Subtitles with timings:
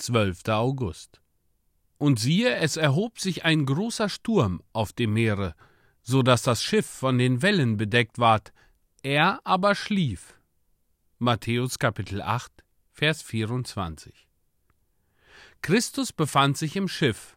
[0.00, 0.48] 12.
[0.48, 1.20] August.
[1.98, 5.54] Und siehe, es erhob sich ein großer Sturm auf dem Meere,
[6.02, 8.52] so dass das Schiff von den Wellen bedeckt ward,
[9.02, 10.38] er aber schlief.
[11.18, 12.50] Matthäus Kapitel 8,
[12.92, 14.26] Vers 24.
[15.60, 17.36] Christus befand sich im Schiff,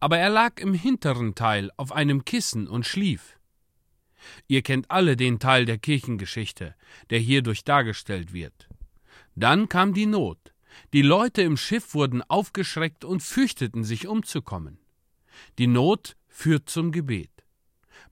[0.00, 3.38] aber er lag im hinteren Teil auf einem Kissen und schlief.
[4.48, 6.74] Ihr kennt alle den Teil der Kirchengeschichte,
[7.10, 8.68] der hierdurch dargestellt wird.
[9.36, 10.52] Dann kam die Not,
[10.92, 14.78] die Leute im Schiff wurden aufgeschreckt und fürchteten sich umzukommen.
[15.58, 17.30] Die Not führt zum Gebet.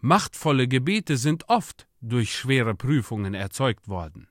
[0.00, 4.28] Machtvolle Gebete sind oft durch schwere Prüfungen erzeugt worden.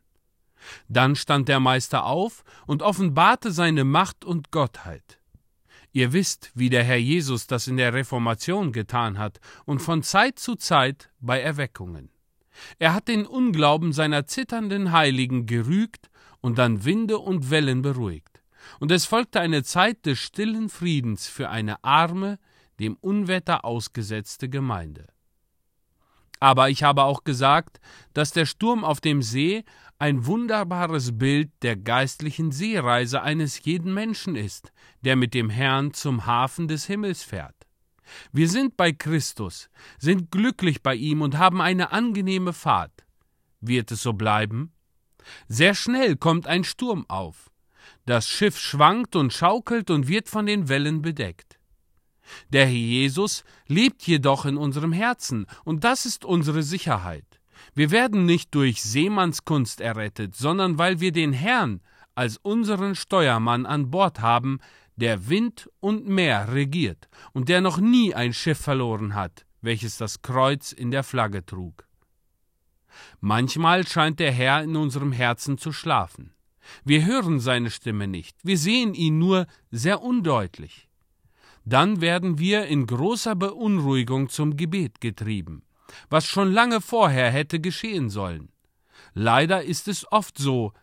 [0.88, 5.19] Dann stand der Meister auf und offenbarte seine Macht und Gottheit.
[5.91, 10.39] Ihr wisst, wie der Herr Jesus das in der Reformation getan hat und von Zeit
[10.39, 12.09] zu Zeit bei Erweckungen.
[12.80, 16.09] Er hat den Unglauben seiner zitternden Heiligen gerügt
[16.41, 18.41] und dann Winde und Wellen beruhigt.
[18.79, 22.39] Und es folgte eine Zeit des stillen Friedens für eine arme,
[22.79, 25.07] dem Unwetter ausgesetzte Gemeinde.
[26.39, 27.79] Aber ich habe auch gesagt,
[28.13, 29.63] dass der Sturm auf dem See
[29.99, 36.27] ein wunderbares Bild der geistlichen Seereise eines jeden Menschen ist, der mit dem Herrn zum
[36.27, 37.55] Hafen des Himmels fährt.
[38.31, 43.05] Wir sind bei Christus, sind glücklich bei ihm und haben eine angenehme Fahrt.
[43.59, 44.72] Wird es so bleiben?
[45.47, 47.50] Sehr schnell kommt ein Sturm auf.
[48.06, 51.59] Das Schiff schwankt und schaukelt und wird von den Wellen bedeckt.
[52.52, 57.25] Der Herr Jesus lebt jedoch in unserem Herzen, und das ist unsere Sicherheit.
[57.73, 61.81] Wir werden nicht durch Seemannskunst errettet, sondern weil wir den Herrn
[62.16, 64.59] als unseren Steuermann an Bord haben,
[64.95, 70.22] der Wind und Meer regiert und der noch nie ein Schiff verloren hat, welches das
[70.22, 71.86] Kreuz in der Flagge trug.
[73.19, 76.33] Manchmal scheint der Herr in unserem Herzen zu schlafen.
[76.83, 80.88] Wir hören seine Stimme nicht, wir sehen ihn nur sehr undeutlich.
[81.66, 85.63] Dann werden wir in großer Beunruhigung zum Gebet getrieben,
[86.09, 88.50] was schon lange vorher hätte geschehen sollen.
[89.13, 90.73] Leider ist es oft so,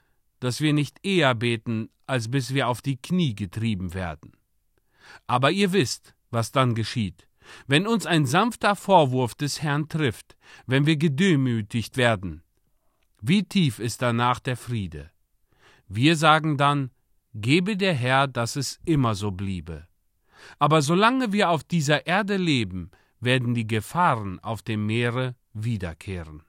[0.40, 4.32] dass wir nicht eher beten, als bis wir auf die Knie getrieben werden.
[5.26, 7.26] Aber ihr wisst, was dann geschieht.
[7.66, 12.42] Wenn uns ein sanfter Vorwurf des Herrn trifft, wenn wir gedemütigt werden,
[13.20, 15.10] wie tief ist danach der Friede?
[15.88, 16.90] Wir sagen dann,
[17.34, 19.86] gebe der Herr, dass es immer so bliebe.
[20.58, 22.90] Aber solange wir auf dieser Erde leben,
[23.20, 26.42] werden die Gefahren auf dem Meere wiederkehren.